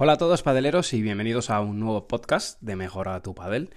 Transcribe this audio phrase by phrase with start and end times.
[0.00, 3.70] Hola a todos padeleros y bienvenidos a un nuevo podcast de Mejora tu Padel.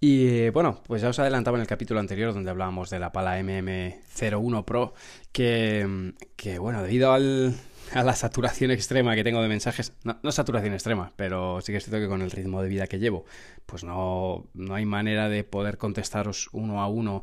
[0.00, 3.38] Y bueno, pues ya os adelantaba en el capítulo anterior donde hablábamos de la pala
[3.38, 4.94] MM01 Pro
[5.32, 7.54] que, que bueno, debido al,
[7.92, 11.76] a la saturación extrema que tengo de mensajes, no, no, saturación extrema, pero sí que
[11.76, 13.26] es cierto que con el ritmo de vida que llevo,
[13.66, 17.22] pues no, no hay manera de poder contestaros uno a uno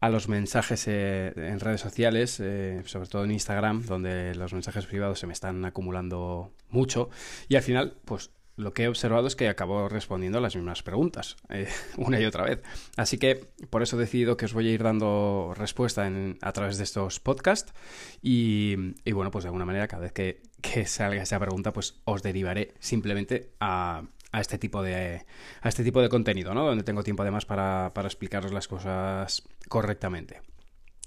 [0.00, 4.86] a los mensajes eh, en redes sociales, eh, sobre todo en Instagram, donde los mensajes
[4.86, 7.10] privados se me están acumulando mucho
[7.48, 10.82] y al final, pues lo que he observado es que acabo respondiendo a las mismas
[10.82, 12.62] preguntas eh, una y otra vez.
[12.96, 13.36] Así que
[13.70, 17.20] por eso he decidido que os voy a ir dando respuesta a través de estos
[17.20, 17.72] podcasts
[18.20, 18.74] y,
[19.12, 23.52] bueno, pues de alguna manera cada vez que salga esa pregunta, pues os derivaré simplemente
[23.60, 25.24] a a este tipo de
[25.62, 26.66] a este tipo de contenido, ¿no?
[26.66, 30.40] Donde tengo tiempo además para, para explicaros las cosas correctamente.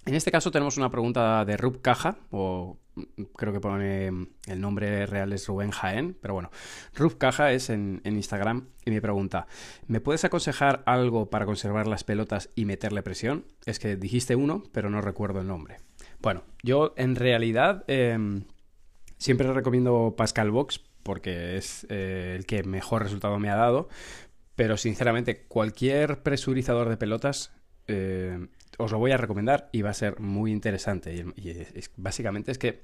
[0.05, 2.79] En este caso tenemos una pregunta de Rub Caja, o
[3.37, 4.07] creo que pone
[4.47, 6.49] el nombre real es Rubén Jaén, pero bueno,
[6.95, 9.45] Rub Caja es en, en, Instagram y me pregunta,
[9.85, 13.45] ¿me puedes aconsejar algo para conservar las pelotas y meterle presión?
[13.65, 15.77] Es que dijiste uno, pero no recuerdo el nombre.
[16.19, 18.17] Bueno, yo en realidad eh,
[19.19, 23.89] siempre recomiendo Pascal Box porque es eh, el que mejor resultado me ha dado.
[24.55, 27.51] Pero sinceramente, cualquier presurizador de pelotas
[27.87, 31.13] eh, os lo voy a recomendar y va a ser muy interesante.
[31.13, 31.53] Y,
[31.97, 32.81] básicamente es que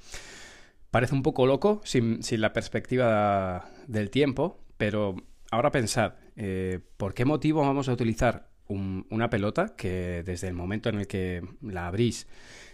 [0.91, 5.15] parece un poco loco sin, sin la perspectiva del tiempo, pero
[5.51, 10.53] ahora pensad, eh, ¿por qué motivo vamos a utilizar un, una pelota que desde el
[10.53, 12.27] momento en el que la abrís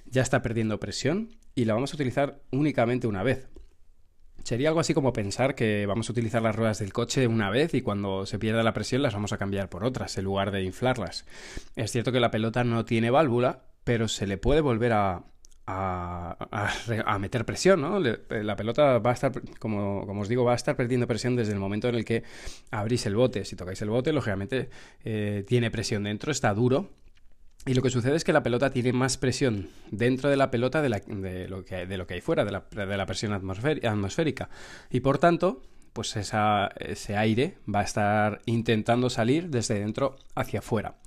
[0.06, 3.48] ya está perdiendo presión y la vamos a utilizar únicamente una vez?
[4.44, 7.74] Sería algo así como pensar que vamos a utilizar las ruedas del coche una vez
[7.74, 10.64] y cuando se pierda la presión las vamos a cambiar por otras en lugar de
[10.64, 11.26] inflarlas.
[11.76, 15.24] Es cierto que la pelota no tiene válvula, pero se le puede volver a,
[15.66, 18.00] a, meter presión, ¿no?
[18.00, 21.54] La pelota va a estar, como, como, os digo, va a estar perdiendo presión desde
[21.54, 22.24] el momento en el que
[22.72, 23.46] abrís el bote.
[23.46, 24.70] Si tocáis el bote, lógicamente
[25.04, 26.90] eh, tiene presión dentro, está duro,
[27.66, 30.82] y lo que sucede es que la pelota tiene más presión dentro de la pelota
[30.82, 34.50] de, lo, que, hay fuera, de la, presión atmosférica.
[34.90, 35.62] Y por tanto,
[35.94, 40.98] pues ese aire va a estar intentando salir desde dentro hacia afuera.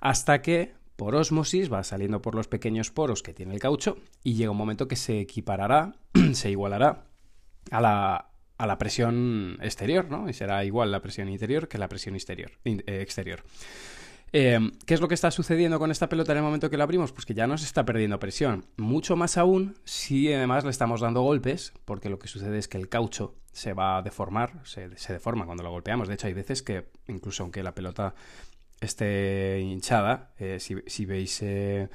[0.00, 4.34] Hasta que por osmosis va saliendo por los pequeños poros que tiene el caucho y
[4.34, 5.94] llega un momento que se equiparará,
[6.32, 7.04] se igualará
[7.70, 10.28] a la, a la presión exterior, ¿no?
[10.28, 12.50] Y será igual la presión interior que la presión exterior.
[12.64, 13.42] Eh, exterior.
[14.32, 16.84] Eh, ¿Qué es lo que está sucediendo con esta pelota en el momento que la
[16.84, 17.12] abrimos?
[17.12, 18.66] Pues que ya nos está perdiendo presión.
[18.76, 22.78] Mucho más aún si además le estamos dando golpes, porque lo que sucede es que
[22.78, 26.06] el caucho se va a deformar, se, deforma cuando lo golpeamos.
[26.06, 28.14] De hecho, hay veces que incluso aunque la pelota
[28.80, 31.88] esté hinchada, eh, si, si, veis eh,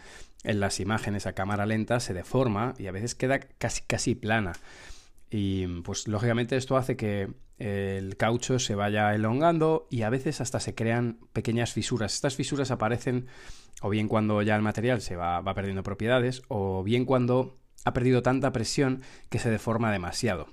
[0.43, 4.51] en las imágenes a cámara lenta, se deforma y a veces queda casi, casi plana.
[5.29, 10.59] Y pues lógicamente esto hace que el caucho se vaya elongando y a veces hasta
[10.59, 12.13] se crean pequeñas fisuras.
[12.13, 13.27] Estas fisuras aparecen
[13.81, 17.93] o bien cuando ya el material se va, va perdiendo propiedades o bien cuando ha
[17.93, 20.47] perdido tanta presión que se deforma demasiado.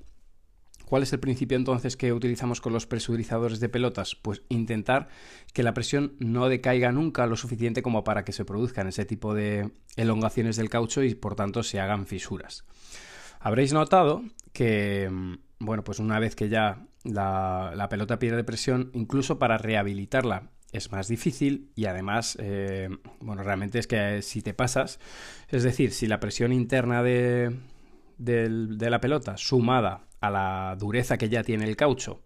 [0.93, 4.15] ¿Cuál es el principio entonces que utilizamos con los presurizadores de pelotas?
[4.15, 5.09] Pues intentar
[5.54, 9.33] que la presión no decaiga nunca lo suficiente como para que se produzcan ese tipo
[9.33, 12.66] de elongaciones del caucho y por tanto se hagan fisuras.
[13.42, 14.22] Habréis notado
[14.53, 15.10] que,
[15.58, 21.08] bueno, pues una vez que ya la, pelota pierde presión, incluso para rehabilitarla es más
[21.08, 22.88] difícil y además, eh,
[23.20, 25.00] bueno, realmente es que si te pasas,
[25.48, 27.58] es decir, si la presión interna de,
[28.16, 32.22] de, de la pelota sumada a la dureza que ya tiene el caucho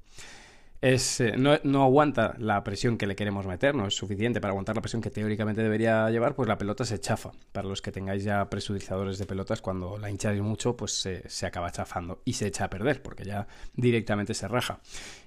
[0.82, 4.82] eh, no, aguanta la presión que le queremos meter, no es suficiente para aguantar la
[4.82, 7.32] presión que teóricamente debería llevar, pues la pelota se chafa.
[7.52, 11.46] Para los que tengáis ya presurizadores de pelotas, cuando la hincháis mucho, pues se, se
[11.46, 14.80] acaba chafando y se echa a perder, porque ya directamente se raja.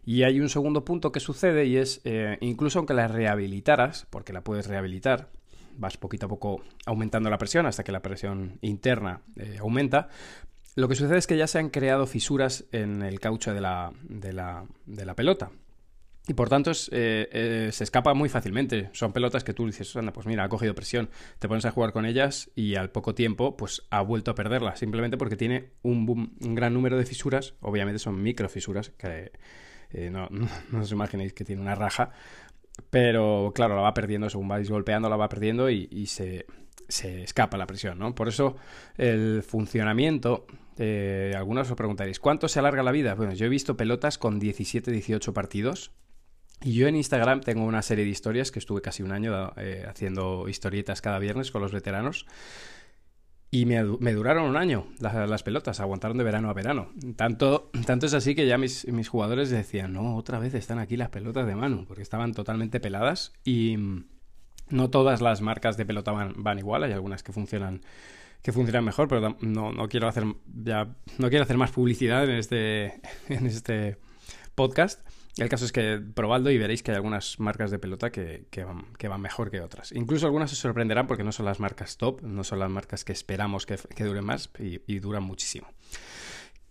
[0.06, 4.34] Y hay un segundo punto que sucede y es, eh, incluso aunque la rehabilitaras, porque
[4.34, 5.30] la puedes rehabilitar,
[5.78, 10.10] vas poquito a poco aumentando la presión hasta que la presión interna eh, aumenta,
[10.80, 13.92] lo que sucede es que ya se han creado fisuras en el caucho de la,
[14.04, 15.52] de la, de la pelota.
[16.26, 18.90] Y por tanto eh, eh, se escapa muy fácilmente.
[18.94, 21.10] Son pelotas que tú dices, anda, pues mira, ha cogido presión.
[21.40, 24.78] Te pones a jugar con ellas y al poco tiempo pues ha vuelto a perderla.
[24.78, 27.56] Simplemente porque tiene un, gran número de fisuras.
[27.60, 29.32] Obviamente son microfisuras que
[29.92, 30.30] eh, no,
[30.80, 32.12] os imaginéis que tiene una raja.
[32.90, 36.46] Pero claro, la va perdiendo según vais golpeando, la va perdiendo y se,
[36.88, 38.16] se escapa la presión, ¿no?
[38.16, 38.56] Por eso
[38.98, 40.46] el funcionamiento,
[40.78, 43.16] eh, algunos os preguntaréis, ¿cuánto se alarga la vida?
[43.16, 45.92] Bueno, yo he visto pelotas con 17, 18 partidos.
[46.62, 49.86] Y yo en Instagram tengo una serie de historias que estuve casi un año eh,
[49.88, 52.26] haciendo historietas cada viernes con los veteranos.
[53.52, 56.92] Y me, duraron un año las, pelotas, aguantaron de verano a verano.
[57.16, 60.98] Tanto, tanto es así que ya mis, mis, jugadores decían, no, otra vez están aquí
[60.98, 63.76] las pelotas de Manu, porque estaban totalmente peladas y
[64.70, 67.82] no todas las marcas de pelota van, van igual, hay algunas que funcionan
[68.42, 70.24] que funcionan mejor, pero no, no, quiero hacer
[70.64, 70.88] ya
[71.18, 73.98] no quiero hacer más publicidad en este en este
[74.56, 75.02] podcast.
[75.38, 78.86] El caso es que probadlo y veréis que hay algunas marcas de pelota que, van,
[78.98, 79.94] que van, mejor que otras.
[79.94, 83.14] Incluso algunas se sorprenderán porque no son las marcas top, no son las marcas que
[83.14, 85.68] esperamos que, duren más y, duran muchísimo.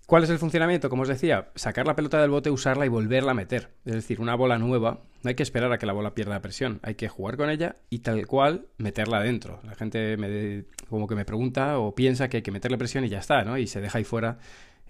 [0.08, 0.88] ¿Cuál es el funcionamiento?
[0.88, 3.72] Como os decía, sacar la pelota del bote, usarla y volverla a meter.
[3.84, 6.80] Es decir, una bola nueva, no hay que esperar a que la bola pierda presión,
[6.82, 9.60] hay que jugar con ella y tal cual meterla dentro.
[9.64, 13.10] La gente me, como que me pregunta o piensa que hay que meterle presión y
[13.10, 13.58] ya está, ¿no?
[13.58, 14.38] Y se deja ahí fuera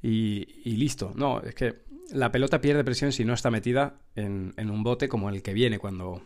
[0.01, 1.13] y, y listo.
[1.17, 1.81] No, es que
[2.13, 5.81] la pelota pierde presión si no está metida en, un bote como el que viene
[5.81, 6.23] cuando,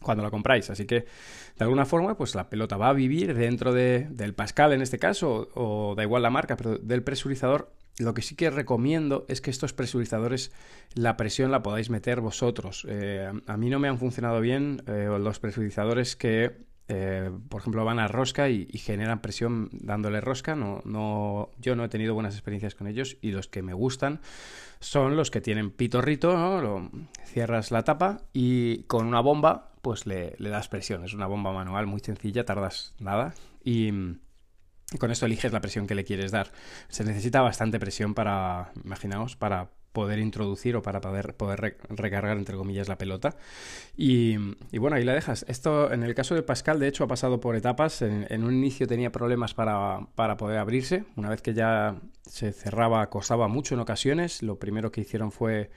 [0.00, 0.70] cuando la compráis.
[0.70, 4.72] Así que, de alguna forma, pues la pelota va a vivir dentro de, del Pascal
[4.72, 7.72] en este caso, o, da igual la marca, pero del presurizador.
[7.98, 10.50] Lo que sí que recomiendo es que estos presurizadores,
[10.94, 12.84] la presión la podáis meter vosotros.
[12.88, 17.82] Eh, a mí no me han funcionado bien eh, los presurizadores que eh, por ejemplo,
[17.84, 20.54] van a rosca y, generan presión dándole rosca.
[20.54, 24.20] No, no, yo no he tenido buenas experiencias con ellos y los que me gustan
[24.80, 26.90] son los que tienen pitorrito, ¿no?
[27.24, 31.04] Cierras la tapa y con una bomba pues le, das presión.
[31.04, 33.90] Es una bomba manual muy sencilla, tardas nada y,
[34.90, 36.50] y con esto eliges la presión que le quieres dar.
[36.88, 42.56] Se necesita bastante presión para, imaginaos, para poder introducir o para poder, poder recargar, entre
[42.56, 43.36] comillas, la pelota.
[43.96, 44.36] Y,
[44.76, 45.46] bueno, ahí la dejas.
[45.48, 48.02] Esto, en el caso de Pascal, de hecho, ha pasado por etapas.
[48.02, 51.04] En, un inicio tenía problemas para, para, poder abrirse.
[51.16, 54.42] Una vez que ya se cerraba, costaba mucho en ocasiones.
[54.42, 55.70] Lo primero que hicieron fue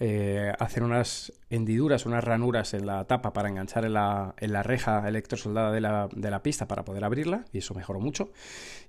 [0.00, 4.62] eh, hacer unas hendiduras, unas ranuras en la tapa para enganchar en la, en la
[4.62, 8.30] reja electrosoldada de la, de la, pista para poder abrirla, y eso mejoró mucho.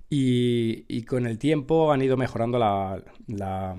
[0.08, 3.76] Y, y con el tiempo han ido mejorando la, la,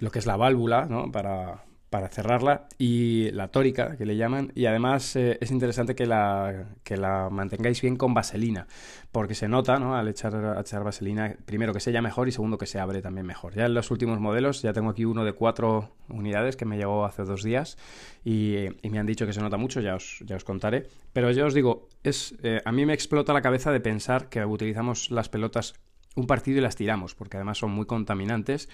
[0.00, 1.12] lo que es la válvula, ¿no?
[1.12, 6.06] Para, para cerrarla y la tórica que le llaman y además eh, es interesante que
[6.06, 8.68] la, que la mantengáis bien con vaselina
[9.10, 9.96] porque se nota ¿no?
[9.96, 13.54] al echar, echar vaselina primero que sella mejor y segundo que se abre también mejor
[13.54, 17.04] ya en los últimos modelos ya tengo aquí uno de cuatro unidades que me llegó
[17.04, 17.76] hace dos días
[18.24, 21.46] y, me han dicho que se nota mucho ya os, ya os contaré pero yo
[21.46, 25.28] os digo es eh, a mí me explota la cabeza de pensar que utilizamos las
[25.28, 25.74] pelotas
[26.16, 28.68] un partido y las tiramos, porque además son muy contaminantes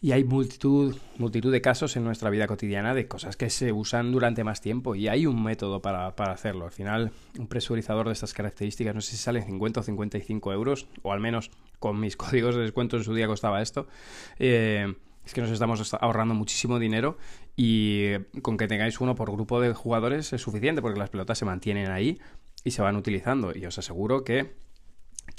[0.00, 4.12] y hay multitud, multitud de casos en nuestra vida cotidiana de cosas que se usan
[4.12, 6.64] durante más tiempo y hay un método para, hacerlo.
[6.64, 10.86] Al final, un presurizador de estas características, no sé si sale 50 o 55 euros,
[11.02, 13.86] o al menos con mis códigos de descuento en su día costaba esto.
[14.38, 14.94] Eh,
[15.24, 17.18] es que nos estamos ahorrando muchísimo dinero
[17.54, 21.44] y con que tengáis uno por grupo de jugadores es suficiente porque las pelotas se
[21.44, 22.18] mantienen ahí
[22.64, 24.54] y se van utilizando y os aseguro que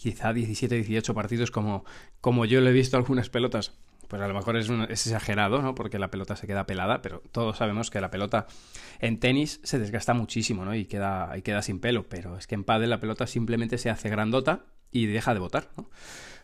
[0.01, 1.85] quizá 17, 18 partidos como,
[2.21, 3.73] como yo le he visto algunas pelotas.
[4.07, 5.75] Pues a lo mejor es, exagerado, ¿no?
[5.75, 8.47] Porque la pelota se queda pelada, pero todos sabemos que la pelota
[8.99, 10.75] en tenis se desgasta muchísimo, ¿no?
[10.75, 12.09] Y queda, y queda sin pelo.
[12.09, 15.69] Pero es que en pádel la pelota simplemente se hace grandota y deja de botar,
[15.77, 15.89] ¿no?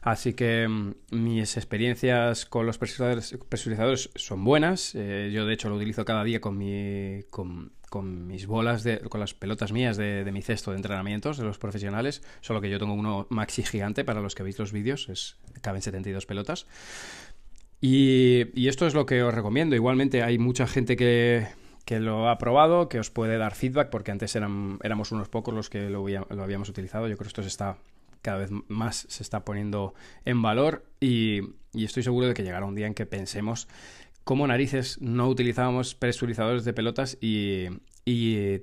[0.02, 4.96] Así que mm, mis experiencias con los presurizadores, son buenas.
[4.96, 9.00] Eh, yo de hecho lo utilizo cada día con mi, con, con mis bolas, de,
[9.00, 12.80] con las pelotas mías de, mi cesto de entrenamientos de los profesionales, solo que yo
[12.80, 16.68] tengo uno maxi gigante para los que veis los vídeos, es, caben 72 pelotas.
[17.82, 19.76] Y, y, esto es lo que os recomiendo.
[19.76, 21.48] Igualmente hay mucha gente que,
[21.86, 25.54] que lo ha probado, que os puede dar feedback, porque antes eran, éramos unos pocos
[25.54, 27.08] los que lo, lo habíamos utilizado.
[27.08, 27.78] Yo creo que esto se está
[28.22, 29.94] cada vez más se está poniendo
[30.26, 31.42] en valor y,
[31.74, 33.68] y estoy seguro de que llegará un día en que pensemos
[34.28, 37.70] como narices no utilizábamos presurizadores de pelotas y,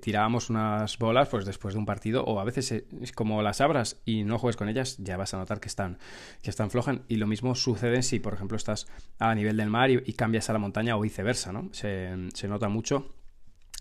[0.00, 4.00] tirábamos unas bolas pues después de un partido o a veces es como las abras
[4.06, 5.98] y no juegues con ellas ya vas a notar que están
[6.42, 8.86] que están flojan y lo mismo sucede si por ejemplo estás
[9.18, 12.70] a nivel del mar y, cambias a la montaña o viceversa no se, se nota
[12.70, 13.14] mucho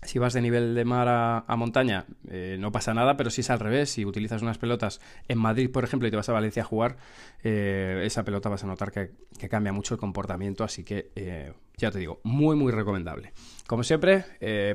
[0.04, 3.50] si vas de nivel de mar a, montaña, eh, no pasa nada, pero si es
[3.50, 6.62] al revés, si utilizas unas pelotas en Madrid, por ejemplo, y te vas a Valencia
[6.62, 6.96] a jugar,
[7.42, 9.10] eh, esa pelota vas a notar que,
[9.48, 13.32] cambia mucho el comportamiento, así que eh, ya te digo, muy, muy recomendable.
[13.66, 14.24] Como siempre,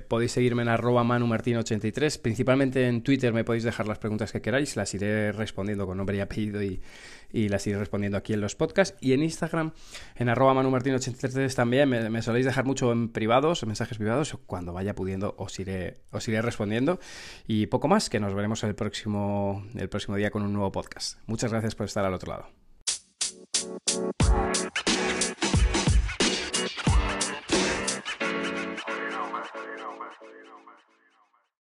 [0.07, 4.75] podéis seguirme en arroba manumartin83, principalmente en Twitter me podéis dejar las preguntas que queráis,
[4.75, 6.81] las iré respondiendo con nombre y apellido y,
[7.31, 8.97] y las iré respondiendo aquí en los podcasts.
[9.01, 9.73] Y en Instagram,
[10.15, 14.37] en arroba manumartin83 también, me, soléis dejar mucho en privados, en mensajes privados.
[14.45, 16.99] Cuando vaya pudiendo os iré, os iré respondiendo.
[17.47, 21.19] Y poco más, que nos veremos el próximo, el próximo día con un nuevo podcast.
[21.27, 22.47] Muchas gracias por estar al otro lado.